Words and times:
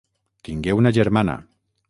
Tingué 0.47 0.73
una 0.79 0.93
germana. 0.99 1.39